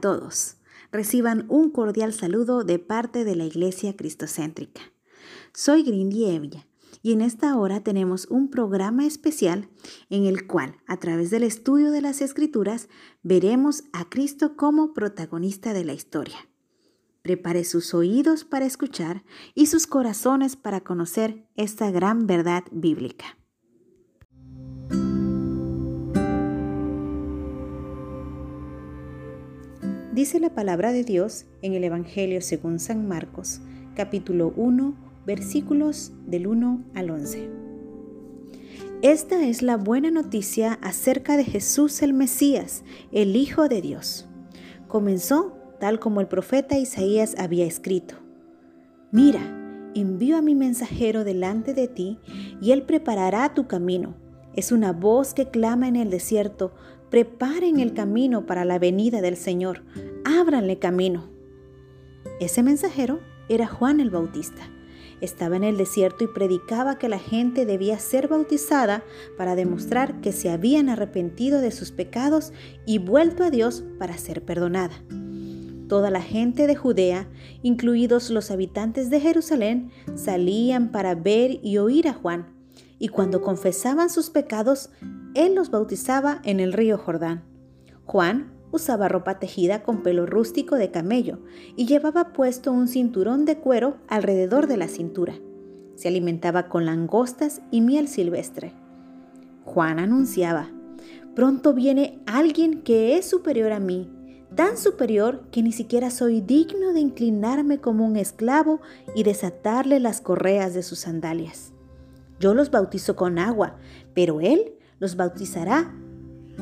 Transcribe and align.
Todos. 0.00 0.56
Reciban 0.92 1.46
un 1.48 1.70
cordial 1.70 2.12
saludo 2.12 2.64
de 2.64 2.78
parte 2.78 3.24
de 3.24 3.36
la 3.36 3.44
Iglesia 3.44 3.96
Cristocéntrica. 3.96 4.82
Soy 5.52 5.82
Grindy 5.82 6.26
Evia 6.26 6.66
y 7.02 7.12
en 7.12 7.20
esta 7.20 7.56
hora 7.56 7.82
tenemos 7.82 8.26
un 8.30 8.50
programa 8.50 9.06
especial 9.06 9.68
en 10.10 10.26
el 10.26 10.46
cual, 10.46 10.76
a 10.86 10.98
través 10.98 11.30
del 11.30 11.42
estudio 11.42 11.90
de 11.90 12.02
las 12.02 12.20
Escrituras, 12.20 12.88
veremos 13.22 13.84
a 13.92 14.08
Cristo 14.08 14.56
como 14.56 14.92
protagonista 14.92 15.72
de 15.72 15.84
la 15.84 15.92
historia. 15.92 16.48
Prepare 17.22 17.64
sus 17.64 17.94
oídos 17.94 18.44
para 18.44 18.66
escuchar 18.66 19.24
y 19.54 19.66
sus 19.66 19.86
corazones 19.86 20.56
para 20.56 20.82
conocer 20.82 21.48
esta 21.56 21.90
gran 21.90 22.26
verdad 22.26 22.64
bíblica. 22.70 23.38
Dice 30.16 30.40
la 30.40 30.48
palabra 30.48 30.92
de 30.92 31.04
Dios 31.04 31.44
en 31.60 31.74
el 31.74 31.84
Evangelio 31.84 32.40
según 32.40 32.78
San 32.78 33.06
Marcos, 33.06 33.60
capítulo 33.94 34.50
1, 34.56 34.94
versículos 35.26 36.10
del 36.26 36.46
1 36.46 36.84
al 36.94 37.10
11. 37.10 37.50
Esta 39.02 39.44
es 39.44 39.60
la 39.60 39.76
buena 39.76 40.10
noticia 40.10 40.78
acerca 40.80 41.36
de 41.36 41.44
Jesús 41.44 42.00
el 42.00 42.14
Mesías, 42.14 42.82
el 43.12 43.36
Hijo 43.36 43.68
de 43.68 43.82
Dios. 43.82 44.26
Comenzó 44.88 45.54
tal 45.80 46.00
como 46.00 46.22
el 46.22 46.28
profeta 46.28 46.78
Isaías 46.78 47.34
había 47.36 47.66
escrito. 47.66 48.14
Mira, 49.12 49.42
envío 49.94 50.38
a 50.38 50.40
mi 50.40 50.54
mensajero 50.54 51.24
delante 51.24 51.74
de 51.74 51.88
ti, 51.88 52.20
y 52.62 52.72
él 52.72 52.84
preparará 52.84 53.52
tu 53.52 53.66
camino. 53.66 54.14
Es 54.54 54.72
una 54.72 54.94
voz 54.94 55.34
que 55.34 55.50
clama 55.50 55.88
en 55.88 55.96
el 55.96 56.08
desierto, 56.08 56.72
preparen 57.10 57.80
el 57.80 57.94
camino 57.94 58.46
para 58.46 58.64
la 58.64 58.78
venida 58.78 59.20
del 59.20 59.36
Señor, 59.36 59.82
ábranle 60.24 60.78
camino. 60.78 61.28
Ese 62.40 62.62
mensajero 62.62 63.20
era 63.48 63.66
Juan 63.66 64.00
el 64.00 64.10
Bautista. 64.10 64.62
Estaba 65.20 65.56
en 65.56 65.64
el 65.64 65.78
desierto 65.78 66.24
y 66.24 66.26
predicaba 66.26 66.98
que 66.98 67.08
la 67.08 67.18
gente 67.18 67.64
debía 67.64 67.98
ser 67.98 68.28
bautizada 68.28 69.02
para 69.38 69.54
demostrar 69.54 70.20
que 70.20 70.32
se 70.32 70.50
habían 70.50 70.90
arrepentido 70.90 71.60
de 71.60 71.70
sus 71.70 71.90
pecados 71.90 72.52
y 72.84 72.98
vuelto 72.98 73.42
a 73.42 73.50
Dios 73.50 73.82
para 73.98 74.18
ser 74.18 74.44
perdonada. 74.44 74.94
Toda 75.88 76.10
la 76.10 76.20
gente 76.20 76.66
de 76.66 76.76
Judea, 76.76 77.28
incluidos 77.62 78.30
los 78.30 78.50
habitantes 78.50 79.08
de 79.08 79.20
Jerusalén, 79.20 79.90
salían 80.16 80.90
para 80.90 81.14
ver 81.14 81.60
y 81.62 81.78
oír 81.78 82.08
a 82.08 82.12
Juan, 82.12 82.55
y 82.98 83.08
cuando 83.08 83.42
confesaban 83.42 84.10
sus 84.10 84.30
pecados, 84.30 84.90
él 85.34 85.54
los 85.54 85.70
bautizaba 85.70 86.40
en 86.44 86.60
el 86.60 86.72
río 86.72 86.98
Jordán. 86.98 87.44
Juan 88.04 88.52
usaba 88.72 89.08
ropa 89.08 89.38
tejida 89.38 89.82
con 89.82 90.02
pelo 90.02 90.26
rústico 90.26 90.76
de 90.76 90.90
camello 90.90 91.38
y 91.76 91.86
llevaba 91.86 92.32
puesto 92.32 92.72
un 92.72 92.88
cinturón 92.88 93.44
de 93.44 93.58
cuero 93.58 93.98
alrededor 94.08 94.66
de 94.66 94.76
la 94.76 94.88
cintura. 94.88 95.34
Se 95.94 96.08
alimentaba 96.08 96.68
con 96.68 96.84
langostas 96.86 97.62
y 97.70 97.80
miel 97.80 98.08
silvestre. 98.08 98.72
Juan 99.64 99.98
anunciaba, 99.98 100.70
pronto 101.34 101.74
viene 101.74 102.20
alguien 102.26 102.82
que 102.82 103.16
es 103.16 103.28
superior 103.28 103.72
a 103.72 103.80
mí 103.80 104.10
tan 104.54 104.76
superior 104.78 105.42
que 105.50 105.62
ni 105.62 105.72
siquiera 105.72 106.10
soy 106.10 106.40
digno 106.40 106.92
de 106.92 107.00
inclinarme 107.00 107.78
como 107.78 108.06
un 108.06 108.16
esclavo 108.16 108.80
y 109.14 109.22
desatarle 109.22 110.00
las 110.00 110.20
correas 110.20 110.74
de 110.74 110.82
sus 110.82 111.00
sandalias. 111.00 111.72
Yo 112.38 112.54
los 112.54 112.70
bautizo 112.70 113.16
con 113.16 113.38
agua, 113.38 113.76
pero 114.14 114.40
Él 114.40 114.74
los 114.98 115.16
bautizará 115.16 115.94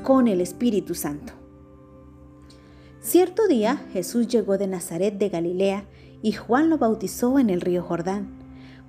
con 0.03 0.29
el 0.29 0.41
Espíritu 0.41 0.95
Santo. 0.95 1.33
Cierto 3.01 3.47
día 3.49 3.77
Jesús 3.93 4.29
llegó 4.29 4.57
de 4.57 4.67
Nazaret 4.67 5.19
de 5.19 5.29
Galilea 5.29 5.85
y 6.23 6.33
Juan 6.33 6.71
lo 6.71 6.79
bautizó 6.79 7.39
en 7.39 7.51
el 7.51 7.61
río 7.61 7.83
Jordán. 7.83 8.29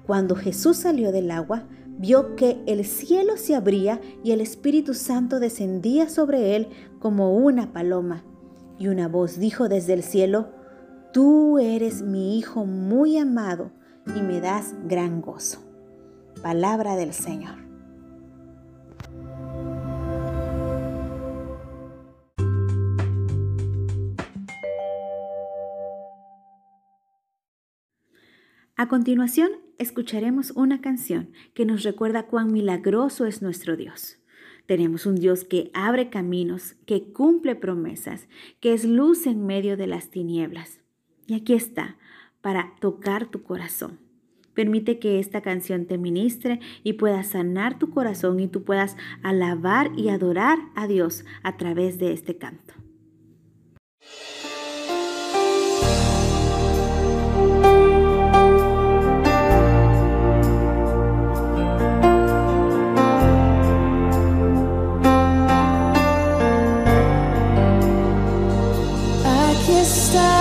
Cuando 0.06 0.36
Jesús 0.36 0.78
salió 0.78 1.12
del 1.12 1.32
agua, 1.32 1.66
vio 1.98 2.36
que 2.36 2.62
el 2.66 2.86
cielo 2.86 3.38
se 3.38 3.56
abría 3.56 4.00
y 4.24 4.32
el 4.32 4.42
Espíritu 4.42 4.94
Santo 4.94 5.40
descendía 5.40 6.10
sobre 6.10 6.56
él 6.56 6.70
como 7.00 7.36
una 7.36 7.74
paloma 7.74 8.24
y 8.78 8.88
una 8.88 9.08
voz 9.08 9.38
dijo 9.38 9.68
desde 9.70 9.94
el 9.94 10.04
cielo, 10.04 10.50
Tú 11.12 11.60
eres 11.60 12.02
mi 12.02 12.38
Hijo 12.38 12.66
muy 12.66 13.18
amado 13.18 13.72
y 14.16 14.22
me 14.22 14.42
das 14.42 14.74
gran 14.88 15.22
gozo. 15.22 15.60
Palabra 16.42 16.96
del 16.96 17.14
Señor. 17.14 17.66
A 28.78 28.88
continuación, 28.90 29.50
escucharemos 29.78 30.52
una 30.52 30.82
canción 30.82 31.32
que 31.54 31.66
nos 31.66 31.84
recuerda 31.84 32.28
cuán 32.28 32.52
milagroso 32.52 33.26
es 33.26 33.42
nuestro 33.42 33.78
Dios. 33.78 34.20
Tenemos 34.66 35.06
un 35.06 35.16
Dios 35.16 35.44
que 35.44 35.72
abre 35.74 36.10
caminos, 36.10 36.74
que 36.86 37.12
cumple 37.14 37.56
promesas, 37.56 38.28
que 38.60 38.74
es 38.74 38.84
luz 38.84 39.28
en 39.28 39.46
medio 39.46 39.78
de 39.78 39.88
las 39.88 40.10
tinieblas. 40.10 40.82
Y 41.26 41.36
aquí 41.36 41.54
está, 41.54 41.98
para 42.42 42.76
tocar 42.80 43.28
tu 43.28 43.44
corazón. 43.44 44.05
Permite 44.56 44.98
que 45.00 45.20
esta 45.20 45.42
canción 45.42 45.86
te 45.86 45.98
ministre 45.98 46.60
y 46.84 46.94
pueda 46.94 47.22
sanar 47.24 47.78
tu 47.78 47.92
corazón 47.92 48.40
y 48.40 48.48
tú 48.48 48.64
puedas 48.64 48.96
alabar 49.22 49.92
y 49.98 50.10
adorar 50.10 50.58
a 50.76 50.88
Dios 50.88 51.26
a 51.44 51.58
través 51.58 52.00
de 52.00 52.14
este 52.14 52.38
canto. 52.38 52.74
Aquí 69.24 69.74
está. 69.82 70.35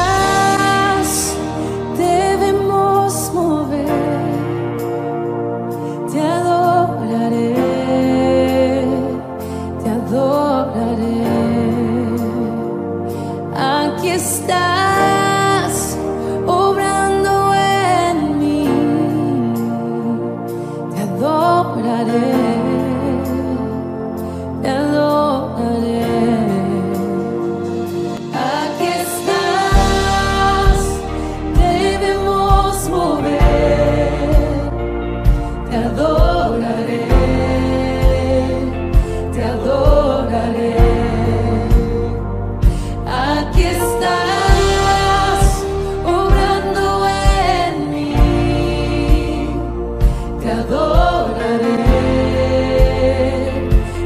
Te 50.44 50.52
adoraré, 50.52 51.78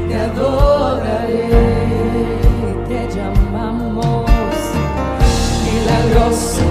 te 0.07 0.15
adoraré, 0.15 1.49
te 2.87 3.09
llamamos, 3.13 4.25
milagroso 5.65 6.63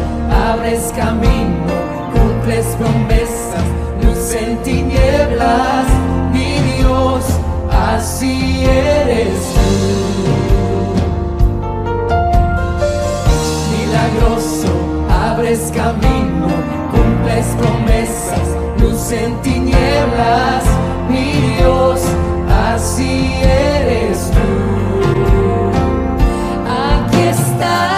abres 0.51 0.91
camino, 0.97 1.75
cumples 2.15 2.65
promesas, 2.79 3.67
dulce 4.01 4.39
en 4.43 4.57
tinieblas, 4.63 5.87
mi 6.33 6.61
Dios, 6.79 7.25
así 7.71 8.65
eres 8.65 9.53
tú, 9.53 10.01
milagroso 13.77 14.73
abres 15.11 15.71
camino, 15.75 16.49
cumples 16.91 17.47
promesas 17.61 18.28
en 19.11 19.41
tinieblas, 19.41 20.65
mi 21.09 21.57
Dios, 21.57 22.03
así 22.75 23.33
eres 23.43 24.31
tú. 24.31 25.71
Aquí 26.69 27.21
estás. 27.23 27.98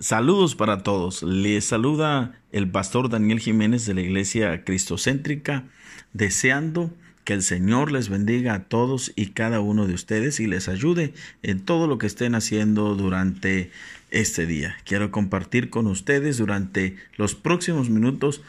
Saludos 0.00 0.54
para 0.54 0.84
todos. 0.84 1.24
Les 1.24 1.64
saluda 1.64 2.40
el 2.52 2.70
pastor 2.70 3.08
Daniel 3.08 3.40
Jiménez 3.40 3.84
de 3.84 3.94
la 3.94 4.00
Iglesia 4.00 4.62
Cristocéntrica, 4.62 5.64
deseando 6.12 6.94
que 7.24 7.32
el 7.32 7.42
Señor 7.42 7.90
les 7.90 8.08
bendiga 8.08 8.54
a 8.54 8.64
todos 8.68 9.12
y 9.16 9.30
cada 9.30 9.58
uno 9.58 9.88
de 9.88 9.94
ustedes 9.94 10.38
y 10.38 10.46
les 10.46 10.68
ayude 10.68 11.14
en 11.42 11.64
todo 11.64 11.88
lo 11.88 11.98
que 11.98 12.06
estén 12.06 12.36
haciendo 12.36 12.94
durante 12.94 13.72
este 14.12 14.46
día. 14.46 14.76
Quiero 14.84 15.10
compartir 15.10 15.68
con 15.68 15.88
ustedes 15.88 16.38
durante 16.38 16.94
los 17.16 17.34
próximos 17.34 17.90
minutos 17.90 18.42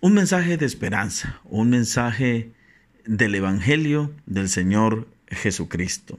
un 0.00 0.12
mensaje 0.12 0.56
de 0.56 0.66
esperanza, 0.66 1.40
un 1.44 1.70
mensaje 1.70 2.50
del 3.04 3.36
Evangelio 3.36 4.12
del 4.26 4.48
Señor 4.48 5.06
Jesucristo. 5.28 6.18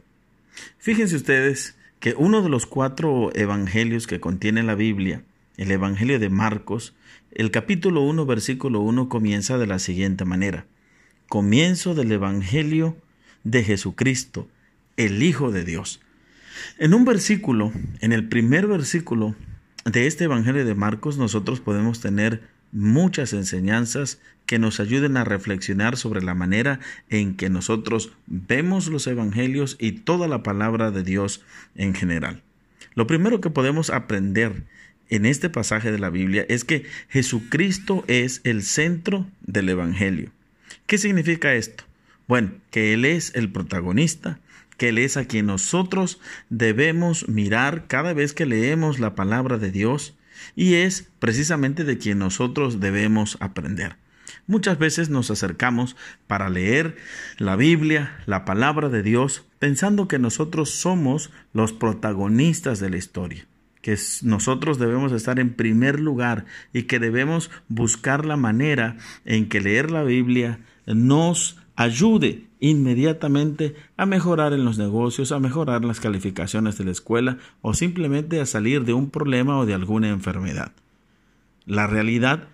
Fíjense 0.78 1.18
ustedes 1.18 1.76
que 2.00 2.14
uno 2.18 2.42
de 2.42 2.50
los 2.50 2.66
cuatro 2.66 3.32
evangelios 3.34 4.08
que 4.08 4.20
contiene 4.20 4.64
la 4.64 4.76
Biblia, 4.76 5.24
el 5.58 5.72
Evangelio 5.72 6.20
de 6.20 6.30
Marcos, 6.30 6.94
el 7.32 7.52
capítulo 7.52 8.02
1, 8.02 8.26
versículo 8.26 8.82
1 8.82 9.10
comienza 9.10 9.58
de 9.58 9.68
la 9.68 9.80
siguiente 9.80 10.26
manera. 10.26 10.66
Comienzo 11.28 11.96
del 11.96 12.12
Evangelio 12.12 12.98
de 13.44 13.64
Jesucristo, 13.64 14.48
el 14.96 15.22
Hijo 15.24 15.52
de 15.52 15.64
Dios. 15.64 16.00
En 16.78 16.94
un 16.94 17.06
versículo, 17.06 17.72
en 18.00 18.14
el 18.14 18.28
primer 18.28 18.68
versículo 18.68 19.36
de 19.86 20.08
este 20.08 20.26
Evangelio 20.26 20.66
de 20.66 20.76
Marcos, 20.76 21.18
nosotros 21.18 21.60
podemos 21.60 22.00
tener 22.00 22.44
muchas 22.72 23.34
enseñanzas 23.34 24.20
que 24.48 24.58
nos 24.58 24.80
ayuden 24.80 25.18
a 25.18 25.26
reflexionar 25.26 25.98
sobre 25.98 26.24
la 26.24 26.34
manera 26.34 26.80
en 27.10 27.36
que 27.36 27.52
nosotros 27.52 28.14
vemos 28.26 28.88
los 28.88 29.06
evangelios 29.06 29.76
y 29.80 29.92
toda 29.92 30.28
la 30.28 30.42
palabra 30.42 30.90
de 30.90 31.04
Dios 31.04 31.44
en 31.76 31.94
general. 31.94 32.42
Lo 32.96 33.06
primero 33.06 33.42
que 33.42 33.52
podemos 33.52 33.92
aprender 33.92 34.64
en 35.10 35.26
este 35.26 35.50
pasaje 35.50 35.92
de 35.92 36.00
la 36.00 36.10
Biblia 36.10 36.46
es 36.50 36.64
que 36.64 36.86
Jesucristo 37.10 38.04
es 38.08 38.42
el 38.44 38.64
centro 38.64 39.28
del 39.42 39.70
evangelio. 39.70 40.32
¿Qué 40.88 40.98
significa 40.98 41.54
esto? 41.54 41.84
Bueno, 42.28 42.52
que 42.72 42.94
Él 42.94 43.06
es 43.06 43.36
el 43.36 43.52
protagonista, 43.52 44.40
que 44.78 44.90
Él 44.90 44.98
es 44.98 45.18
a 45.18 45.26
quien 45.26 45.46
nosotros 45.46 46.20
debemos 46.50 47.28
mirar 47.28 47.86
cada 47.88 48.14
vez 48.14 48.34
que 48.34 48.46
leemos 48.46 49.00
la 49.00 49.14
palabra 49.16 49.58
de 49.58 49.72
Dios 49.72 50.16
y 50.56 50.76
es 50.76 51.10
precisamente 51.20 51.84
de 51.84 51.98
quien 51.98 52.20
nosotros 52.20 52.80
debemos 52.80 53.38
aprender. 53.42 53.96
Muchas 54.48 54.80
veces 54.80 55.10
nos 55.10 55.30
acercamos 55.30 55.98
para 56.26 56.50
leer 56.50 56.96
la 57.38 57.58
Biblia, 57.58 58.18
la 58.26 58.46
palabra 58.46 58.88
de 58.88 59.04
Dios, 59.04 59.44
pensando 59.60 60.08
que 60.08 60.20
nosotros 60.20 60.72
somos 60.72 61.32
los 61.52 61.74
protagonistas 61.74 62.80
de 62.80 62.90
la 62.90 62.96
historia, 62.96 63.46
que 63.82 63.98
nosotros 64.24 64.80
debemos 64.80 65.12
estar 65.12 65.38
en 65.40 65.54
primer 65.54 66.00
lugar 66.00 66.46
y 66.72 66.84
que 66.84 66.98
debemos 66.98 67.52
buscar 67.68 68.26
la 68.26 68.38
manera 68.38 68.96
en 69.26 69.50
que 69.50 69.60
leer 69.60 69.92
la 69.92 70.04
Biblia 70.04 70.60
nos 70.86 71.58
ayude 71.76 72.48
inmediatamente 72.62 73.76
a 73.98 74.06
mejorar 74.06 74.54
en 74.54 74.64
los 74.64 74.78
negocios, 74.78 75.34
a 75.34 75.40
mejorar 75.40 75.84
las 75.84 76.00
calificaciones 76.00 76.78
de 76.78 76.86
la 76.86 76.92
escuela 76.92 77.38
o 77.62 77.74
simplemente 77.74 78.40
a 78.40 78.46
salir 78.46 78.86
de 78.86 78.94
un 78.94 79.10
problema 79.10 79.60
o 79.60 79.66
de 79.66 79.74
alguna 79.74 80.08
enfermedad. 80.08 80.72
La 81.66 81.86
realidad 81.86 82.48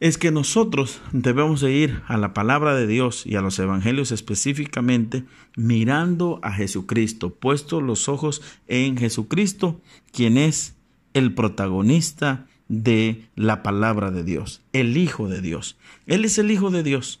es 0.00 0.18
que 0.18 0.30
nosotros 0.30 1.00
debemos 1.12 1.60
de 1.60 1.72
ir 1.72 2.02
a 2.06 2.16
la 2.16 2.34
palabra 2.34 2.74
de 2.74 2.86
Dios 2.86 3.24
y 3.26 3.36
a 3.36 3.40
los 3.40 3.58
evangelios 3.58 4.12
específicamente 4.12 5.24
mirando 5.56 6.40
a 6.42 6.52
Jesucristo, 6.52 7.30
puestos 7.30 7.82
los 7.82 8.08
ojos 8.08 8.42
en 8.66 8.96
Jesucristo, 8.96 9.80
quien 10.12 10.36
es 10.36 10.74
el 11.14 11.32
protagonista 11.32 12.46
de 12.68 13.24
la 13.36 13.62
palabra 13.62 14.10
de 14.10 14.24
Dios, 14.24 14.62
el 14.72 14.96
Hijo 14.96 15.28
de 15.28 15.40
Dios. 15.40 15.76
Él 16.06 16.24
es 16.24 16.38
el 16.38 16.50
Hijo 16.50 16.70
de 16.70 16.82
Dios. 16.82 17.20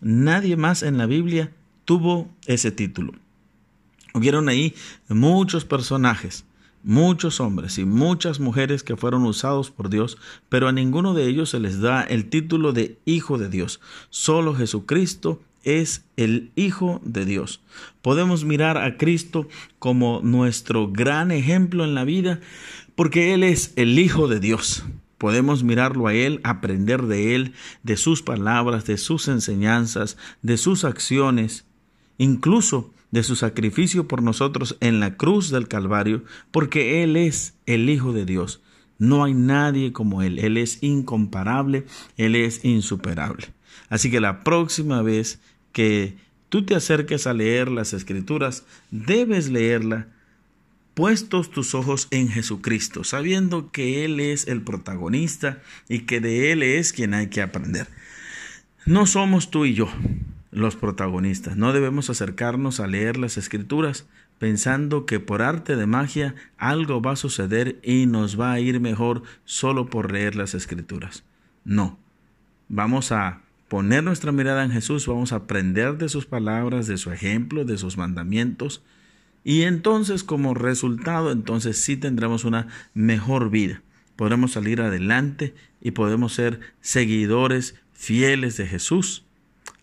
Nadie 0.00 0.56
más 0.56 0.82
en 0.82 0.98
la 0.98 1.06
Biblia 1.06 1.52
tuvo 1.84 2.30
ese 2.46 2.70
título. 2.70 3.12
Hubieron 4.14 4.48
ahí 4.48 4.74
muchos 5.08 5.64
personajes, 5.64 6.44
muchos 6.84 7.40
hombres 7.40 7.78
y 7.78 7.84
muchas 7.84 8.40
mujeres 8.40 8.82
que 8.82 8.96
fueron 8.96 9.24
usados 9.24 9.70
por 9.70 9.88
Dios, 9.88 10.18
pero 10.48 10.68
a 10.68 10.72
ninguno 10.72 11.14
de 11.14 11.26
ellos 11.26 11.50
se 11.50 11.60
les 11.60 11.80
da 11.80 12.02
el 12.02 12.28
título 12.28 12.72
de 12.72 12.98
Hijo 13.04 13.38
de 13.38 13.48
Dios. 13.48 13.80
Solo 14.10 14.54
Jesucristo 14.54 15.40
es 15.64 16.04
el 16.16 16.50
Hijo 16.56 17.00
de 17.04 17.24
Dios. 17.24 17.60
Podemos 18.02 18.44
mirar 18.44 18.78
a 18.78 18.96
Cristo 18.96 19.48
como 19.78 20.20
nuestro 20.22 20.90
gran 20.90 21.30
ejemplo 21.30 21.84
en 21.84 21.94
la 21.94 22.04
vida 22.04 22.40
porque 22.94 23.34
Él 23.34 23.44
es 23.44 23.72
el 23.76 23.98
Hijo 23.98 24.28
de 24.28 24.40
Dios. 24.40 24.84
Podemos 25.18 25.62
mirarlo 25.62 26.08
a 26.08 26.14
Él, 26.14 26.40
aprender 26.42 27.02
de 27.02 27.36
Él, 27.36 27.52
de 27.84 27.96
sus 27.96 28.22
palabras, 28.22 28.86
de 28.86 28.98
sus 28.98 29.28
enseñanzas, 29.28 30.16
de 30.42 30.56
sus 30.56 30.84
acciones, 30.84 31.64
incluso 32.18 32.92
de 33.12 33.22
su 33.22 33.36
sacrificio 33.36 34.08
por 34.08 34.22
nosotros 34.22 34.76
en 34.80 34.98
la 34.98 35.16
cruz 35.16 35.50
del 35.50 35.68
Calvario, 35.68 36.24
porque 36.50 37.04
Él 37.04 37.16
es 37.16 37.54
el 37.66 37.88
Hijo 37.88 38.12
de 38.12 38.24
Dios. 38.24 38.60
No 38.98 39.22
hay 39.22 39.34
nadie 39.34 39.92
como 39.92 40.22
Él. 40.22 40.38
Él 40.38 40.56
es 40.56 40.82
incomparable, 40.82 41.84
Él 42.16 42.34
es 42.34 42.64
insuperable. 42.64 43.48
Así 43.88 44.10
que 44.10 44.20
la 44.20 44.42
próxima 44.42 45.02
vez 45.02 45.40
que 45.72 46.16
tú 46.48 46.64
te 46.64 46.74
acerques 46.74 47.26
a 47.26 47.34
leer 47.34 47.70
las 47.70 47.92
escrituras, 47.92 48.64
debes 48.90 49.50
leerla 49.50 50.08
puestos 50.94 51.50
tus 51.50 51.74
ojos 51.74 52.08
en 52.10 52.28
Jesucristo, 52.28 53.04
sabiendo 53.04 53.70
que 53.70 54.04
Él 54.04 54.20
es 54.20 54.46
el 54.46 54.62
protagonista 54.62 55.62
y 55.88 56.00
que 56.00 56.20
de 56.20 56.52
Él 56.52 56.62
es 56.62 56.92
quien 56.92 57.12
hay 57.14 57.28
que 57.28 57.42
aprender. 57.42 57.88
No 58.86 59.06
somos 59.06 59.50
tú 59.50 59.66
y 59.66 59.74
yo 59.74 59.88
los 60.52 60.76
protagonistas, 60.76 61.56
no 61.56 61.72
debemos 61.72 62.10
acercarnos 62.10 62.78
a 62.78 62.86
leer 62.86 63.16
las 63.16 63.38
escrituras 63.38 64.06
pensando 64.38 65.06
que 65.06 65.18
por 65.18 65.40
arte 65.40 65.76
de 65.76 65.86
magia 65.86 66.34
algo 66.58 67.00
va 67.00 67.12
a 67.12 67.16
suceder 67.16 67.80
y 67.82 68.06
nos 68.06 68.38
va 68.38 68.52
a 68.52 68.60
ir 68.60 68.78
mejor 68.78 69.22
solo 69.44 69.86
por 69.86 70.12
leer 70.12 70.36
las 70.36 70.54
escrituras. 70.54 71.24
No, 71.64 71.98
vamos 72.68 73.12
a 73.12 73.40
poner 73.68 74.04
nuestra 74.04 74.30
mirada 74.30 74.62
en 74.64 74.70
Jesús, 74.70 75.06
vamos 75.06 75.32
a 75.32 75.36
aprender 75.36 75.96
de 75.96 76.10
sus 76.10 76.26
palabras, 76.26 76.86
de 76.86 76.98
su 76.98 77.12
ejemplo, 77.12 77.64
de 77.64 77.78
sus 77.78 77.96
mandamientos, 77.96 78.82
y 79.44 79.62
entonces 79.62 80.22
como 80.22 80.52
resultado, 80.52 81.32
entonces 81.32 81.82
sí 81.82 81.96
tendremos 81.96 82.44
una 82.44 82.68
mejor 82.92 83.48
vida. 83.48 83.80
Podremos 84.16 84.52
salir 84.52 84.82
adelante 84.82 85.54
y 85.80 85.92
podemos 85.92 86.34
ser 86.34 86.60
seguidores 86.82 87.76
fieles 87.92 88.58
de 88.58 88.66
Jesús 88.66 89.24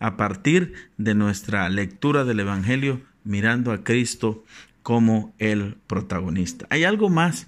a 0.00 0.16
partir 0.16 0.72
de 0.96 1.14
nuestra 1.14 1.68
lectura 1.68 2.24
del 2.24 2.40
Evangelio 2.40 3.00
mirando 3.22 3.70
a 3.70 3.84
Cristo 3.84 4.44
como 4.82 5.32
el 5.38 5.76
protagonista. 5.86 6.66
Hay 6.70 6.84
algo 6.84 7.10
más 7.10 7.46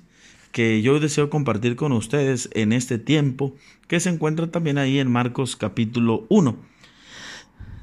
que 0.52 0.82
yo 0.82 1.00
deseo 1.00 1.30
compartir 1.30 1.76
con 1.76 1.92
ustedes 1.92 2.50
en 2.52 2.72
este 2.72 2.98
tiempo, 2.98 3.56
que 3.88 4.00
se 4.00 4.10
encuentra 4.10 4.50
también 4.50 4.76
ahí 4.78 4.98
en 4.98 5.10
Marcos 5.10 5.56
capítulo 5.56 6.26
1. 6.28 6.56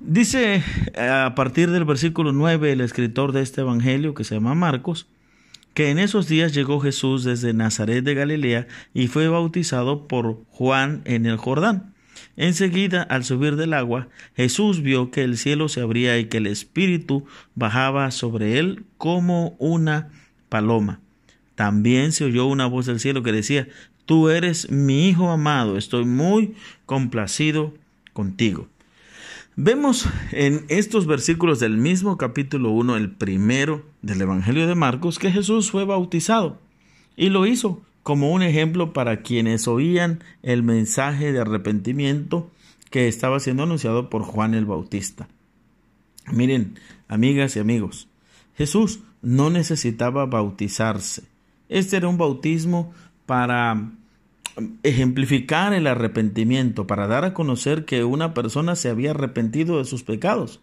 Dice 0.02 0.64
a 0.98 1.34
partir 1.36 1.72
del 1.72 1.84
versículo 1.84 2.32
9 2.32 2.72
el 2.72 2.82
escritor 2.82 3.32
de 3.32 3.42
este 3.42 3.62
Evangelio, 3.62 4.14
que 4.14 4.24
se 4.24 4.36
llama 4.36 4.54
Marcos, 4.54 5.08
que 5.74 5.90
en 5.90 5.98
esos 5.98 6.28
días 6.28 6.54
llegó 6.54 6.80
Jesús 6.80 7.24
desde 7.24 7.54
Nazaret 7.54 8.04
de 8.04 8.14
Galilea 8.14 8.68
y 8.94 9.08
fue 9.08 9.28
bautizado 9.28 10.08
por 10.08 10.44
Juan 10.50 11.02
en 11.06 11.26
el 11.26 11.38
Jordán. 11.38 11.94
Enseguida, 12.42 13.04
al 13.04 13.26
subir 13.26 13.58
del 13.58 13.74
agua, 13.74 14.08
Jesús 14.34 14.82
vio 14.82 15.12
que 15.12 15.26
el 15.26 15.38
cielo 15.38 15.68
se 15.68 15.82
abría 15.82 16.18
y 16.20 16.30
que 16.30 16.38
el 16.38 16.48
Espíritu 16.48 17.26
bajaba 17.54 18.12
sobre 18.12 18.60
él 18.60 18.86
como 18.98 19.58
una 19.60 20.08
paloma. 20.48 21.02
También 21.56 22.14
se 22.14 22.24
oyó 22.24 22.46
una 22.46 22.66
voz 22.66 22.86
del 22.86 23.02
cielo 23.02 23.24
que 23.24 23.34
decía, 23.34 23.68
Tú 24.06 24.30
eres 24.30 24.72
mi 24.72 25.10
Hijo 25.10 25.30
amado, 25.30 25.78
estoy 25.78 26.06
muy 26.06 26.56
complacido 26.86 27.74
contigo. 28.14 28.70
Vemos 29.58 30.08
en 30.32 30.64
estos 30.70 31.08
versículos 31.08 31.60
del 31.60 31.76
mismo 31.76 32.18
capítulo 32.18 32.72
1, 32.72 32.96
el 32.96 33.12
primero 33.12 33.86
del 34.02 34.22
Evangelio 34.22 34.66
de 34.66 34.76
Marcos, 34.76 35.20
que 35.20 35.30
Jesús 35.30 35.72
fue 35.72 35.84
bautizado 35.84 36.58
y 37.18 37.32
lo 37.32 37.46
hizo 37.46 37.82
como 38.04 38.32
un 38.32 38.42
ejemplo 38.42 38.94
para 38.94 39.22
quienes 39.22 39.68
oían 39.68 40.24
el 40.44 40.64
mensaje 40.64 41.32
de 41.32 41.40
arrepentimiento 41.40 42.50
que 42.90 43.08
estaba 43.08 43.40
siendo 43.40 43.64
anunciado 43.64 44.10
por 44.10 44.24
Juan 44.24 44.54
el 44.54 44.66
Bautista. 44.66 45.28
Miren, 46.32 46.80
amigas 47.08 47.56
y 47.56 47.60
amigos, 47.60 48.08
Jesús 48.56 49.02
no 49.22 49.50
necesitaba 49.50 50.26
bautizarse. 50.26 51.24
Este 51.70 51.98
era 51.98 52.08
un 52.08 52.18
bautismo 52.18 52.94
para 53.26 53.92
ejemplificar 54.84 55.74
el 55.74 55.88
arrepentimiento, 55.88 56.88
para 56.88 57.08
dar 57.08 57.26
a 57.26 57.34
conocer 57.34 57.86
que 57.86 58.04
una 58.04 58.34
persona 58.34 58.76
se 58.76 58.90
había 58.90 59.12
arrepentido 59.12 59.78
de 59.78 59.86
sus 59.86 60.04
pecados. 60.04 60.60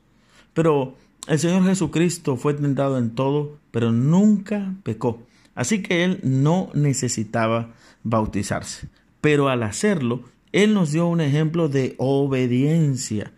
Pero 0.53 0.97
el 1.27 1.39
Señor 1.39 1.65
Jesucristo 1.65 2.37
fue 2.37 2.55
tentado 2.55 2.99
en 2.99 3.15
todo, 3.15 3.59
pero 3.71 3.93
nunca 3.93 4.75
pecó. 4.83 5.23
Así 5.57 5.83
que 5.83 6.05
Él 6.05 6.21
no 6.23 6.71
necesitaba 6.75 7.75
bautizarse. 8.05 8.89
Pero 9.21 9.49
al 9.49 9.65
hacerlo, 9.65 10.23
Él 10.53 10.75
nos 10.75 10.93
dio 10.93 11.09
un 11.09 11.21
ejemplo 11.21 11.69
de 11.69 11.97
obediencia. 11.99 13.33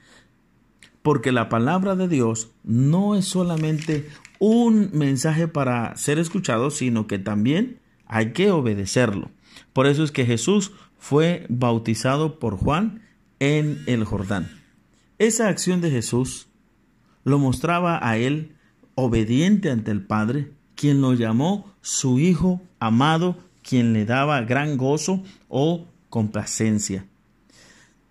Porque 1.01 1.33
la 1.33 1.49
palabra 1.49 1.97
de 1.97 2.09
Dios 2.09 2.51
no 2.65 3.15
es 3.15 3.25
solamente 3.25 4.07
un 4.39 4.91
mensaje 4.93 5.49
para 5.49 5.97
ser 5.97 6.19
escuchado, 6.19 6.71
sino 6.71 7.07
que 7.07 7.19
también 7.19 7.79
hay 8.07 8.33
que 8.33 8.51
obedecerlo. 8.51 9.31
Por 9.73 9.87
eso 9.87 10.05
es 10.05 10.13
que 10.13 10.27
Jesús 10.27 10.73
fue 10.99 11.47
bautizado 11.49 12.39
por 12.39 12.57
Juan 12.57 13.03
en 13.39 13.83
el 13.87 14.05
Jordán. 14.05 14.51
Esa 15.19 15.49
acción 15.49 15.81
de 15.81 15.91
Jesús 15.91 16.49
lo 17.25 17.39
mostraba 17.39 17.99
a 18.07 18.17
él 18.19 18.57
obediente 18.95 19.71
ante 19.71 19.91
el 19.91 20.03
Padre, 20.03 20.51
quien 20.79 21.01
lo 21.01 21.15
llamó 21.15 21.73
su 21.83 22.19
Hijo 22.19 22.61
amado, 22.79 23.37
quien 23.63 23.93
le 23.93 24.05
daba 24.05 24.41
gran 24.43 24.77
gozo 24.77 25.23
o 25.49 25.87
complacencia. 26.09 27.05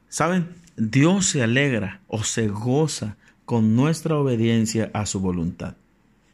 Saben, 0.10 0.50
Dios 0.76 1.26
se 1.28 1.42
alegra 1.42 2.02
o 2.08 2.24
se 2.24 2.48
goza 2.48 3.16
con 3.46 3.76
nuestra 3.76 4.18
obediencia 4.18 4.92
a 4.94 5.06
su 5.06 5.20
voluntad. 5.20 5.76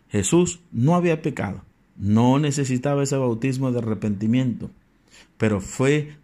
Jesús 0.09 0.59
no 0.71 0.95
había 0.95 1.21
pecado, 1.21 1.63
no 1.95 2.39
necesitaba 2.39 3.03
ese 3.03 3.17
bautismo 3.17 3.71
de 3.71 3.79
arrepentimiento 3.79 4.69
pero 5.37 5.61
fue 5.61 6.15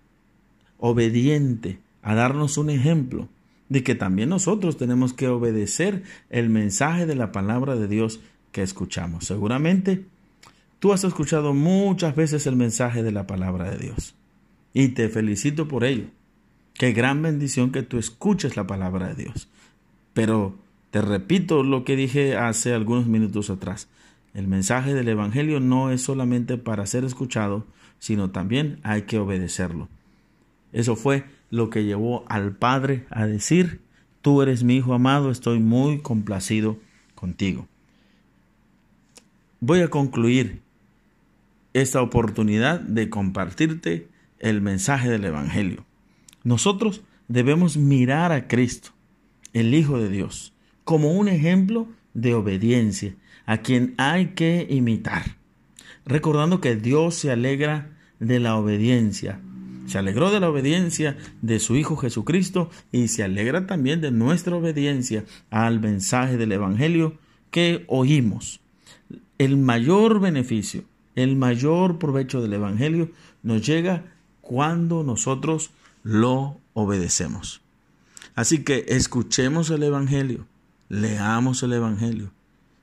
obediente 0.78 1.80
a 2.02 2.16
darnos 2.16 2.58
un 2.58 2.70
ejemplo 2.70 3.28
de 3.68 3.84
que 3.84 3.96
también 3.96 4.30
nosotros 4.30 4.78
tenemos 4.78 5.14
que 5.14 5.28
obedecer 5.28 6.04
el 6.30 6.50
mensaje 6.50 7.06
de 7.06 7.16
la 7.16 7.32
palabra 7.32 7.76
de 7.76 7.88
Dios 7.88 8.20
que 8.52 8.62
escuchamos. 8.62 9.26
Seguramente 9.26 10.06
tú 10.80 10.94
has 10.94 11.04
escuchado 11.04 11.54
muchas 11.54 12.16
veces 12.16 12.48
el 12.48 12.56
mensaje 12.56 13.04
de 13.04 13.12
la 13.12 13.28
palabra 13.28 13.70
de 13.70 13.78
Dios 13.78 14.16
y 14.74 14.90
te 14.90 15.10
felicito 15.10 15.68
por 15.68 15.84
ello. 15.84 16.06
Qué 16.74 16.94
gran 16.94 17.22
bendición 17.22 17.72
que 17.72 17.84
tú 17.84 17.98
escuches 17.98 18.56
la 18.56 18.66
palabra 18.66 19.08
de 19.08 19.24
Dios. 19.24 19.50
Pero 20.14 20.56
te 20.92 21.02
repito 21.02 21.64
lo 21.64 21.84
que 21.84 21.96
dije 21.96 22.38
hace 22.38 22.74
algunos 22.74 23.08
minutos 23.08 23.50
atrás. 23.50 23.90
El 24.34 24.48
mensaje 24.48 24.94
del 24.94 25.10
Evangelio 25.10 25.60
no 25.60 25.92
es 25.92 26.02
solamente 26.02 26.58
para 26.58 26.86
ser 26.86 27.04
escuchado, 27.04 27.66
sino 28.00 28.30
también 28.30 28.80
hay 28.84 29.04
que 29.04 29.20
obedecerlo. 29.20 29.90
Eso 30.72 30.96
fue 30.96 31.26
lo 31.50 31.70
que 31.70 31.84
llevó 31.84 32.24
al 32.30 32.56
Padre 32.56 33.06
a 33.10 33.26
decir, 33.26 33.82
tú 34.22 34.42
eres 34.42 34.64
mi 34.64 34.78
Hijo 34.78 34.94
amado, 34.94 35.32
estoy 35.32 35.60
muy 35.60 36.00
complacido 36.00 36.78
contigo. 37.16 37.68
Voy 39.60 39.82
a 39.82 39.90
concluir 39.90 40.62
esta 41.74 42.02
oportunidad 42.02 42.80
de 42.80 43.10
compartirte 43.10 44.08
el 44.40 44.62
mensaje 44.62 45.10
del 45.10 45.26
Evangelio. 45.26 45.86
Nosotros 46.44 47.02
debemos 47.28 47.78
mirar 47.78 48.32
a 48.32 48.48
Cristo, 48.48 48.92
el 49.54 49.74
Hijo 49.74 50.00
de 50.00 50.10
Dios, 50.10 50.54
como 50.84 51.14
un 51.14 51.28
ejemplo 51.28 51.88
de 52.14 52.34
obediencia, 52.34 53.16
a 53.46 53.58
quien 53.58 53.94
hay 53.98 54.28
que 54.28 54.68
imitar 54.70 55.40
recordando 56.10 56.60
que 56.60 56.76
Dios 56.76 57.16
se 57.16 57.32
alegra 57.32 57.92
de 58.20 58.40
la 58.40 58.58
obediencia. 58.58 59.40
Se 59.86 59.98
alegró 59.98 60.32
de 60.32 60.40
la 60.40 60.50
obediencia 60.50 61.18
de 61.42 61.60
su 61.60 61.76
Hijo 61.76 61.96
Jesucristo 61.96 62.70
y 62.92 63.08
se 63.08 63.24
alegra 63.24 63.66
también 63.66 64.02
de 64.02 64.12
nuestra 64.12 64.56
obediencia 64.56 65.24
al 65.50 65.80
mensaje 65.80 66.38
del 66.38 66.52
Evangelio 66.52 67.18
que 67.52 67.86
oímos. 67.88 68.60
El 69.40 69.56
mayor 69.56 70.20
beneficio, 70.20 70.84
el 71.16 71.38
mayor 71.38 71.98
provecho 71.98 72.42
del 72.42 72.54
Evangelio 72.54 73.10
nos 73.42 73.66
llega 73.66 74.04
cuando 74.42 75.02
nosotros 75.02 75.72
lo 76.04 76.58
obedecemos. 76.74 77.62
Así 78.36 78.66
que 78.66 78.86
escuchemos 78.90 79.70
el 79.70 79.84
Evangelio, 79.84 80.46
leamos 80.90 81.64
el 81.64 81.72
Evangelio 81.72 82.32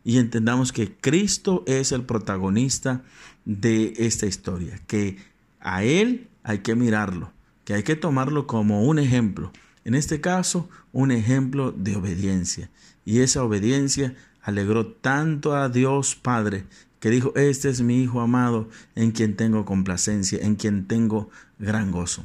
y 0.02 0.16
entendamos 0.16 0.72
que 0.72 0.94
Cristo 0.94 1.62
es 1.66 1.92
el 1.92 2.04
protagonista 2.04 3.02
de 3.44 3.92
esta 3.98 4.24
historia, 4.24 4.80
que 4.86 5.18
a 5.60 5.84
Él 5.84 6.28
hay 6.42 6.60
que 6.60 6.74
mirarlo, 6.74 7.32
que 7.66 7.74
hay 7.74 7.82
que 7.82 7.96
tomarlo 7.96 8.46
como 8.46 8.84
un 8.84 8.98
ejemplo. 8.98 9.52
En 9.84 9.94
este 9.94 10.22
caso, 10.22 10.70
un 10.92 11.10
ejemplo 11.10 11.70
de 11.72 11.96
obediencia. 11.96 12.70
Y 13.04 13.20
esa 13.20 13.44
obediencia 13.44 14.14
alegró 14.46 14.86
tanto 14.86 15.56
a 15.56 15.68
Dios 15.68 16.14
Padre 16.14 16.64
que 17.00 17.10
dijo, 17.10 17.34
este 17.34 17.68
es 17.68 17.82
mi 17.82 18.00
Hijo 18.00 18.20
amado 18.20 18.68
en 18.94 19.10
quien 19.10 19.34
tengo 19.34 19.64
complacencia, 19.64 20.38
en 20.40 20.54
quien 20.54 20.86
tengo 20.86 21.28
gran 21.58 21.90
gozo. 21.90 22.24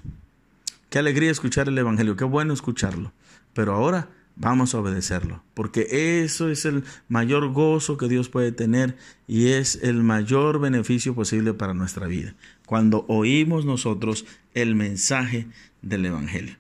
Qué 0.92 1.00
alegría 1.00 1.32
escuchar 1.32 1.68
el 1.68 1.78
Evangelio, 1.78 2.16
qué 2.16 2.24
bueno 2.24 2.54
escucharlo. 2.54 3.12
Pero 3.54 3.74
ahora 3.74 4.08
vamos 4.36 4.76
a 4.76 4.80
obedecerlo, 4.80 5.44
porque 5.56 6.22
eso 6.24 6.50
es 6.50 6.66
el 6.66 6.84
mayor 7.10 7.52
gozo 7.52 7.98
que 7.98 8.08
Dios 8.08 8.30
puede 8.30 8.52
tener 8.52 8.98
y 9.28 9.48
es 9.48 9.80
el 9.82 10.04
mayor 10.04 10.60
beneficio 10.60 11.16
posible 11.16 11.54
para 11.54 11.74
nuestra 11.74 12.06
vida, 12.06 12.36
cuando 12.68 13.04
oímos 13.08 13.66
nosotros 13.66 14.26
el 14.54 14.76
mensaje 14.76 15.48
del 15.82 16.06
Evangelio. 16.06 16.56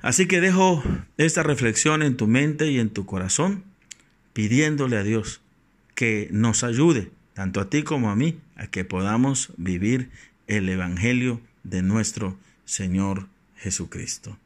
Así 0.00 0.26
que 0.26 0.40
dejo 0.40 0.82
esta 1.16 1.42
reflexión 1.42 2.02
en 2.04 2.16
tu 2.16 2.28
mente 2.28 2.70
y 2.70 2.78
en 2.78 2.90
tu 2.90 3.04
corazón, 3.04 3.64
pidiéndole 4.36 4.98
a 4.98 5.02
Dios 5.02 5.40
que 5.94 6.28
nos 6.30 6.62
ayude, 6.62 7.10
tanto 7.32 7.58
a 7.58 7.70
ti 7.70 7.84
como 7.84 8.10
a 8.10 8.16
mí, 8.16 8.38
a 8.56 8.66
que 8.66 8.84
podamos 8.84 9.50
vivir 9.56 10.10
el 10.46 10.68
Evangelio 10.68 11.40
de 11.64 11.80
nuestro 11.80 12.36
Señor 12.66 13.28
Jesucristo. 13.56 14.36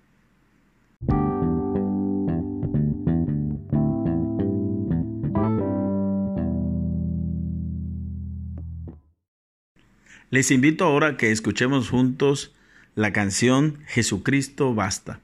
Les 10.31 10.53
invito 10.53 10.85
ahora 10.85 11.09
a 11.09 11.16
que 11.16 11.33
escuchemos 11.33 11.88
juntos 11.88 12.55
la 12.94 13.12
canción 13.12 13.81
Jesucristo 13.88 14.72
basta. 14.72 15.18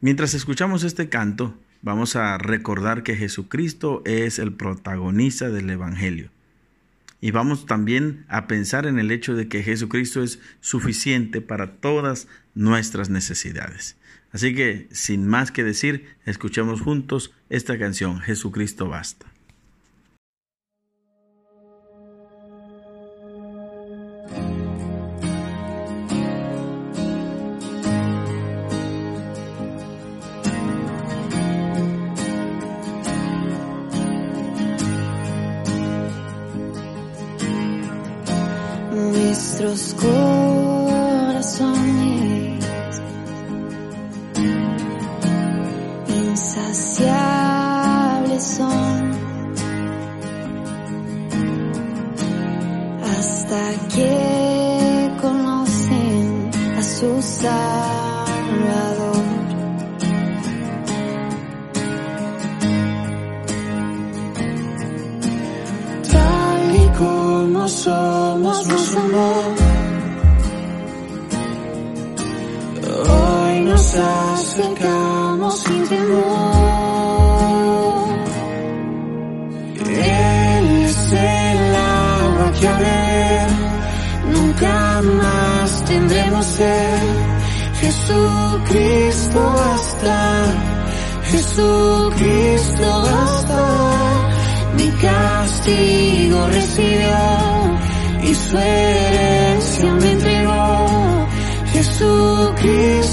Mientras 0.00 0.34
escuchamos 0.34 0.82
este 0.82 1.08
canto, 1.08 1.56
vamos 1.82 2.16
a 2.16 2.38
recordar 2.38 3.02
que 3.02 3.16
Jesucristo 3.16 4.02
es 4.04 4.38
el 4.38 4.52
protagonista 4.52 5.50
del 5.50 5.70
Evangelio. 5.70 6.30
Y 7.20 7.30
vamos 7.30 7.66
también 7.66 8.24
a 8.28 8.46
pensar 8.46 8.86
en 8.86 8.98
el 8.98 9.10
hecho 9.10 9.34
de 9.34 9.48
que 9.48 9.62
Jesucristo 9.62 10.22
es 10.22 10.38
suficiente 10.60 11.40
para 11.40 11.72
todas 11.72 12.28
nuestras 12.54 13.10
necesidades. 13.10 13.96
Así 14.32 14.54
que, 14.54 14.88
sin 14.90 15.26
más 15.26 15.50
que 15.50 15.64
decir, 15.64 16.06
escuchemos 16.26 16.80
juntos 16.80 17.32
esta 17.48 17.78
canción, 17.78 18.20
Jesucristo 18.20 18.88
basta. 18.88 19.26
Nuestros 39.76 40.02
corazones 40.06 41.52
insaciables 46.08 47.16
son 48.42 49.10
hasta 53.04 53.62
que 53.94 55.12
conocen 55.20 56.50
a 56.78 56.82
su 56.82 57.20
Salvador. 57.20 58.24
Tal 66.10 66.76
y 66.76 66.88
como 66.96 67.68
somos, 67.68 68.66
nos 68.66 68.96
amó. 68.96 69.65
Acercamos 73.98 75.58
sin 75.60 75.88
temor. 75.88 76.26
Él 79.78 80.66
es 80.84 81.12
el 81.12 81.74
agua 81.74 82.52
que 82.60 82.68
a 82.68 83.48
nunca 84.32 85.02
más 85.02 85.84
tendremos 85.84 86.46
sed. 86.46 87.02
Jesucristo 87.80 89.40
basta, 89.40 90.44
Jesucristo 91.30 93.02
basta. 93.02 93.62
Mi 94.76 94.90
castigo 94.90 96.46
recibió 96.48 97.16
y 98.22 98.34
su 98.34 98.58
herencia 98.58 99.92
me 99.94 100.12
entregó. 100.12 101.26
Jesucristo 101.72 103.05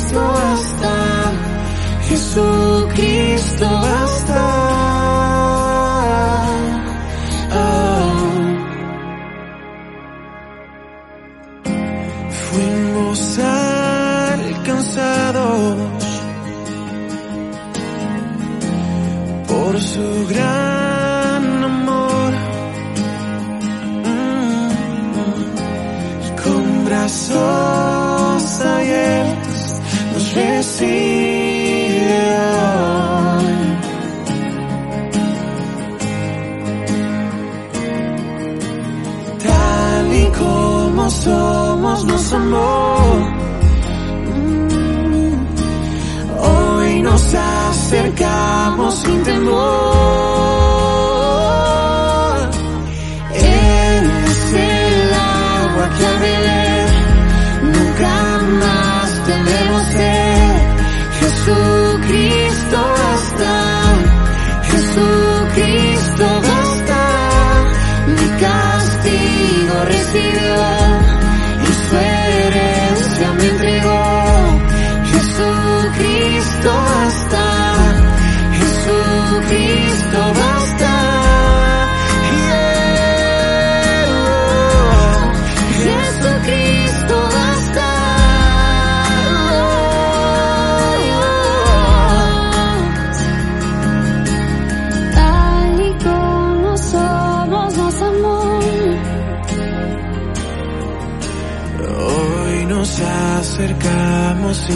Jesucristo 2.14 3.66
basta. 3.66 4.83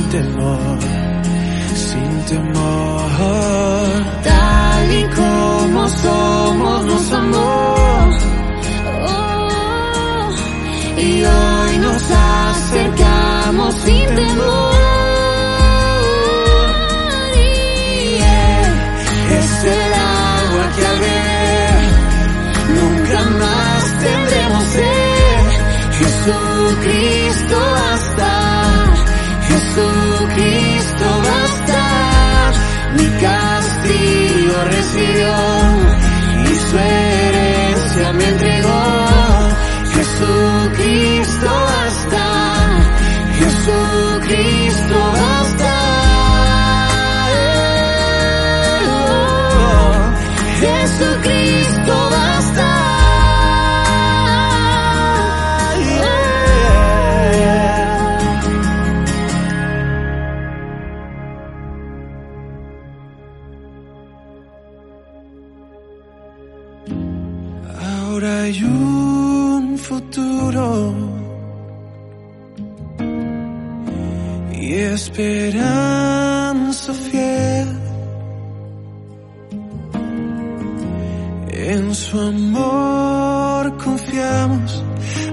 Acercamos 0.08 0.58
sin 0.62 0.67
Jesucristo 30.38 31.06
basta, 31.23 32.52
mi 32.95 33.10
castigo 33.21 34.63
recibió 34.65 35.57
hay 68.48 68.64
un 68.64 69.78
futuro 69.78 70.94
y 74.54 74.74
esperanza 74.74 75.74
fiel. 76.94 77.68
En 81.52 81.94
su 81.94 82.20
amor 82.22 83.78
confiamos, 83.78 84.82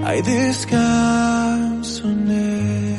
hay 0.03 0.21
descanso 0.21 2.07
en. 2.09 2.97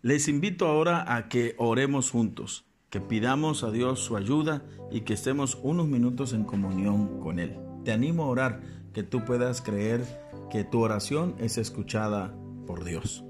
Les 0.00 0.28
invito 0.28 0.66
ahora 0.66 1.14
a 1.14 1.28
que 1.28 1.54
oremos 1.58 2.10
juntos, 2.10 2.64
que 2.92 3.00
pidamos 3.00 3.64
a 3.64 3.70
Dios 3.70 4.00
su 4.00 4.18
ayuda 4.18 4.62
y 4.90 5.00
que 5.00 5.14
estemos 5.14 5.58
unos 5.62 5.88
minutos 5.88 6.34
en 6.34 6.44
comunión 6.44 7.20
con 7.20 7.38
Él. 7.38 7.58
Te 7.84 7.92
animo 7.92 8.24
a 8.24 8.26
orar, 8.26 8.60
que 8.92 9.02
tú 9.02 9.24
puedas 9.24 9.62
creer 9.62 10.04
que 10.50 10.62
tu 10.62 10.82
oración 10.82 11.34
es 11.38 11.56
escuchada 11.56 12.34
por 12.66 12.84
Dios. 12.84 13.24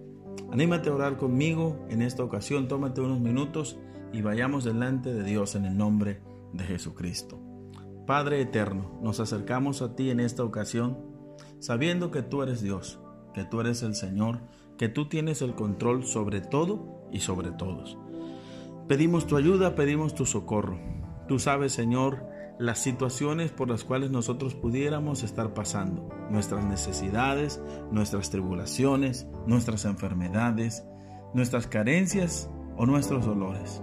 Anímate 0.50 0.90
a 0.90 0.94
orar 0.94 1.16
conmigo 1.16 1.78
en 1.88 2.02
esta 2.02 2.24
ocasión, 2.24 2.66
tómate 2.66 3.02
unos 3.02 3.20
minutos 3.20 3.78
y 4.12 4.20
vayamos 4.20 4.64
delante 4.64 5.14
de 5.14 5.22
Dios 5.22 5.54
en 5.54 5.64
el 5.64 5.76
nombre 5.76 6.20
de 6.52 6.64
Jesucristo. 6.64 7.40
Padre 8.04 8.40
eterno, 8.40 8.98
nos 9.00 9.20
acercamos 9.20 9.80
a 9.80 9.94
ti 9.94 10.10
en 10.10 10.18
esta 10.18 10.42
ocasión 10.42 10.98
sabiendo 11.60 12.10
que 12.10 12.22
tú 12.22 12.42
eres 12.42 12.62
Dios, 12.62 12.98
que 13.32 13.44
tú 13.44 13.60
eres 13.60 13.84
el 13.84 13.94
Señor, 13.94 14.40
que 14.76 14.88
tú 14.88 15.08
tienes 15.08 15.40
el 15.40 15.54
control 15.54 16.04
sobre 16.04 16.40
todo 16.40 17.06
y 17.12 17.20
sobre 17.20 17.52
todos. 17.52 17.96
Pedimos 18.88 19.26
tu 19.26 19.36
ayuda, 19.36 19.74
pedimos 19.74 20.14
tu 20.14 20.26
socorro. 20.26 20.78
Tú 21.28 21.38
sabes, 21.38 21.72
Señor, 21.72 22.26
las 22.58 22.78
situaciones 22.78 23.50
por 23.50 23.68
las 23.68 23.84
cuales 23.84 24.10
nosotros 24.10 24.54
pudiéramos 24.54 25.22
estar 25.22 25.54
pasando, 25.54 26.08
nuestras 26.30 26.64
necesidades, 26.64 27.62
nuestras 27.90 28.30
tribulaciones, 28.30 29.26
nuestras 29.46 29.84
enfermedades, 29.84 30.84
nuestras 31.32 31.66
carencias 31.66 32.50
o 32.76 32.84
nuestros 32.86 33.24
dolores. 33.24 33.82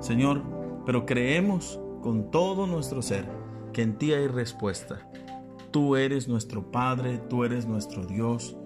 Señor, 0.00 0.42
pero 0.86 1.06
creemos 1.06 1.80
con 2.02 2.30
todo 2.30 2.66
nuestro 2.66 3.02
ser 3.02 3.28
que 3.72 3.82
en 3.82 3.98
ti 3.98 4.12
hay 4.12 4.28
respuesta. 4.28 5.10
Tú 5.70 5.96
eres 5.96 6.28
nuestro 6.28 6.70
Padre, 6.70 7.18
tú 7.18 7.44
eres 7.44 7.66
nuestro 7.66 8.06
Dios, 8.06 8.56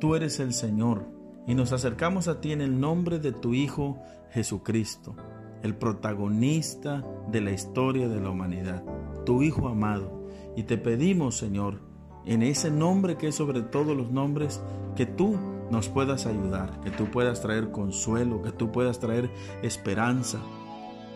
tú 0.00 0.16
eres 0.16 0.40
el 0.40 0.52
Señor 0.52 1.17
y 1.48 1.54
nos 1.54 1.72
acercamos 1.72 2.28
a 2.28 2.40
ti 2.42 2.52
en 2.52 2.60
el 2.60 2.78
nombre 2.78 3.18
de 3.18 3.32
tu 3.32 3.54
Hijo 3.54 3.98
Jesucristo, 4.30 5.16
el 5.62 5.74
protagonista 5.74 7.02
de 7.32 7.40
la 7.40 7.52
historia 7.52 8.06
de 8.06 8.20
la 8.20 8.28
humanidad, 8.28 8.84
tu 9.24 9.42
Hijo 9.42 9.66
amado. 9.66 10.28
Y 10.56 10.64
te 10.64 10.76
pedimos, 10.76 11.38
Señor, 11.38 11.80
en 12.26 12.42
ese 12.42 12.70
nombre 12.70 13.16
que 13.16 13.28
es 13.28 13.34
sobre 13.34 13.62
todos 13.62 13.96
los 13.96 14.10
nombres, 14.10 14.60
que 14.94 15.06
tú 15.06 15.36
nos 15.70 15.88
puedas 15.88 16.26
ayudar, 16.26 16.80
que 16.82 16.90
tú 16.90 17.06
puedas 17.06 17.40
traer 17.40 17.70
consuelo, 17.70 18.42
que 18.42 18.52
tú 18.52 18.70
puedas 18.70 19.00
traer 19.00 19.30
esperanza. 19.62 20.40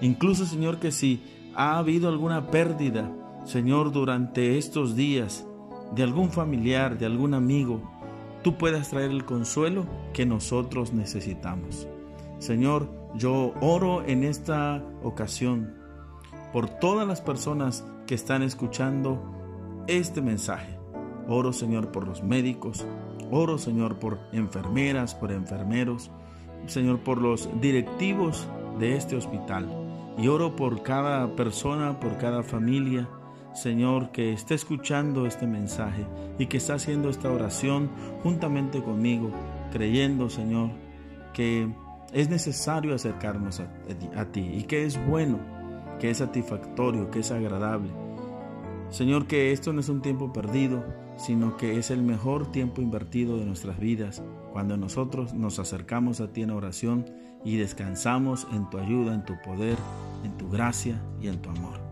Incluso, 0.01 0.47
Señor, 0.47 0.79
que 0.79 0.93
si 0.93 1.23
ha 1.55 1.77
habido 1.77 2.09
alguna 2.09 2.51
pérdida, 2.51 3.13
Señor, 3.45 3.93
durante 3.93 4.57
estos 4.57 4.97
días, 4.97 5.47
de 5.95 6.03
algún 6.03 6.31
familiar, 6.31 6.97
de 6.97 7.05
algún 7.05 7.35
amigo, 7.35 7.83
tú 8.43 8.59
puedas 8.59 8.91
traer 8.91 9.11
el 9.11 9.25
consuelo 9.25 9.87
que 10.13 10.27
nosotros 10.27 10.93
necesitamos. 10.93 11.89
Señor, 12.39 12.89
yo 13.15 13.55
oro 13.61 14.05
en 14.07 14.25
esta 14.25 14.83
ocasión 15.03 15.75
por 16.53 16.69
todas 16.69 17.07
las 17.07 17.21
personas 17.21 17.85
que 18.07 18.15
están 18.15 18.43
escuchando 18.43 19.23
este 19.87 20.21
mensaje. 20.21 20.79
Oro, 21.29 21.53
Señor, 21.53 21.93
por 21.93 22.07
los 22.07 22.23
médicos. 22.23 22.85
Oro, 23.31 23.59
Señor, 23.59 23.99
por 23.99 24.19
enfermeras, 24.33 25.15
por 25.15 25.33
enfermeros. 25.33 26.11
Señor, 26.67 27.01
por 27.01 27.21
los 27.21 27.49
directivos 27.61 28.49
de 28.79 28.97
este 28.97 29.17
hospital. 29.17 29.69
Y 30.19 30.29
oro 30.29 30.57
por 30.57 30.83
cada 30.83 31.35
persona, 31.37 31.99
por 32.01 32.19
cada 32.19 32.43
familia. 32.43 33.09
Señor, 33.55 34.13
que 34.13 34.33
esté 34.33 34.55
escuchando 34.55 35.27
este 35.27 35.47
mensaje 35.47 36.07
y 36.39 36.47
que 36.47 36.57
está 36.57 36.75
haciendo 36.75 37.11
esta 37.11 37.31
oración 37.31 37.91
juntamente 38.23 38.83
conmigo, 38.83 39.31
creyendo, 39.73 40.31
Señor, 40.31 40.71
que 41.35 41.69
es 42.13 42.31
necesario 42.31 42.95
acercarnos 42.95 43.61
a, 43.61 43.69
a, 44.17 44.25
ti 44.27 44.41
y 44.41 44.63
que 44.65 44.85
es 44.85 45.05
bueno, 45.07 45.39
que 46.01 46.11
es 46.11 46.19
satisfactorio, 46.19 47.11
que 47.11 47.21
es 47.21 47.31
agradable. 47.31 47.91
Señor, 48.91 49.27
que 49.27 49.53
esto 49.53 49.73
no 49.73 49.81
es 49.81 49.89
un 49.89 50.03
tiempo 50.03 50.33
perdido, 50.33 50.85
sino 51.17 51.57
que 51.57 51.79
es 51.79 51.91
el 51.91 52.03
mejor 52.03 52.53
tiempo 52.53 52.81
invertido 52.81 53.39
de 53.39 53.45
nuestras 53.45 53.79
vidas, 53.79 54.23
cuando 54.53 54.77
nosotros 54.77 55.35
nos 55.35 55.59
acercamos 55.59 56.21
a 56.21 56.33
ti 56.33 56.43
en 56.43 56.51
oración 56.51 57.07
y 57.45 57.57
descansamos 57.57 58.47
en 58.53 58.69
tu 58.71 58.79
ayuda, 58.79 59.15
en 59.15 59.25
tu 59.25 59.35
poder, 59.45 59.77
en 60.25 60.37
tu 60.37 60.49
gracia 60.49 61.03
y 61.21 61.29
en 61.29 61.41
tu 61.41 61.51
amor. 61.51 61.92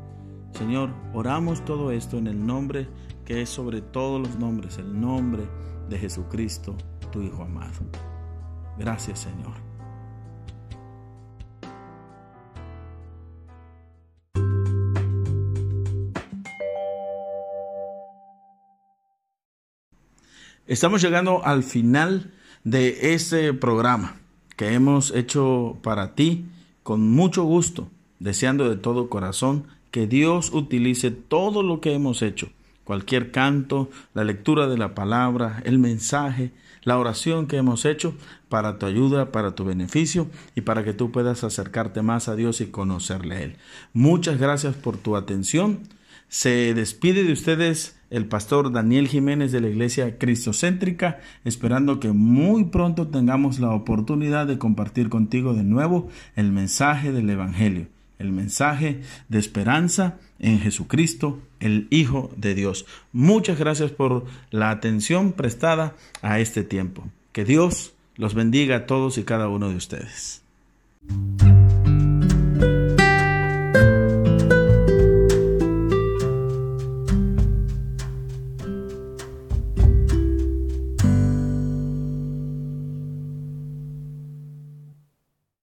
Señor, 0.61 0.91
oramos 1.15 1.65
todo 1.65 1.91
esto 1.91 2.19
en 2.19 2.27
el 2.27 2.47
nombre 2.47 2.87
que 3.25 3.41
es 3.41 3.49
sobre 3.49 3.81
todos 3.81 4.21
los 4.21 4.39
nombres, 4.39 4.77
el 4.77 5.01
nombre 5.01 5.49
de 5.89 5.99
Jesucristo, 5.99 6.77
tu 7.11 7.23
Hijo 7.23 7.45
amado. 7.45 7.81
Gracias, 8.79 9.21
Señor. 9.21 9.55
Estamos 20.67 21.01
llegando 21.01 21.43
al 21.43 21.63
final 21.63 22.35
de 22.65 23.15
este 23.15 23.55
programa 23.55 24.21
que 24.59 24.75
hemos 24.75 25.11
hecho 25.13 25.79
para 25.83 26.15
ti 26.15 26.45
con 26.83 27.09
mucho 27.09 27.45
gusto, 27.45 27.89
deseando 28.19 28.69
de 28.69 28.77
todo 28.77 29.09
corazón 29.09 29.80
que 29.91 30.07
Dios 30.07 30.51
utilice 30.53 31.11
todo 31.11 31.63
lo 31.63 31.81
que 31.81 31.95
hemos 31.95 32.23
hecho, 32.23 32.51
cualquier 32.85 33.31
canto, 33.31 33.91
la 34.15 34.25
lectura 34.25 34.67
de 34.67 34.79
la 34.79 34.95
palabra, 34.95 35.63
el 35.65 35.79
mensaje, 35.79 36.53
la 36.83 36.99
oración 36.99 37.47
que 37.47 37.57
hemos 37.57 37.85
hecho 37.85 38.15
para 38.49 38.79
tu 38.79 38.87
ayuda, 38.87 39.33
para 39.33 39.55
tu 39.55 39.65
beneficio 39.65 40.29
y 40.55 40.63
para 40.63 40.85
que 40.85 40.93
tú 40.93 41.11
puedas 41.11 41.45
acercarte 41.45 42.03
más 42.03 42.29
a 42.29 42.37
Dios 42.37 42.61
y 42.61 42.67
conocerle 42.67 43.35
a 43.35 43.43
Él. 43.43 43.57
Muchas 43.93 44.39
gracias 44.39 44.75
por 44.75 44.97
tu 44.97 45.17
atención. 45.17 45.81
Se 46.29 46.75
despide 46.75 47.25
de 47.25 47.33
ustedes 47.33 47.97
el 48.09 48.27
pastor 48.27 48.73
Daniel 48.73 49.09
Jiménez 49.09 49.53
de 49.53 49.61
la 49.61 49.69
Iglesia 49.69 50.19
Cristocéntrica, 50.19 51.21
esperando 51.45 52.01
que 52.01 52.13
muy 52.13 52.65
pronto 52.67 53.09
tengamos 53.09 53.61
la 53.61 53.71
oportunidad 53.71 54.47
de 54.47 54.59
compartir 54.59 55.09
contigo 55.09 55.55
de 55.55 55.65
nuevo 55.65 56.09
el 56.35 56.51
mensaje 56.51 57.13
del 57.13 57.31
Evangelio 57.31 57.89
el 58.21 58.33
mensaje 58.33 59.01
de 59.29 59.39
esperanza 59.39 60.19
en 60.39 60.61
Jesucristo, 60.61 61.41
el 61.59 61.89
Hijo 61.91 62.31
de 62.37 62.55
Dios. 62.55 62.87
Muchas 63.13 63.59
gracias 63.59 63.91
por 63.91 64.27
la 64.51 64.71
atención 64.71 65.33
prestada 65.33 65.97
a 66.23 66.39
este 66.39 66.63
tiempo. 66.63 67.05
Que 67.33 67.45
Dios 67.45 67.95
los 68.17 68.35
bendiga 68.35 68.77
a 68.77 68.87
todos 68.87 69.19
y 69.19 69.25
cada 69.25 69.49
uno 69.49 69.69
de 69.69 69.77
ustedes. 69.77 70.43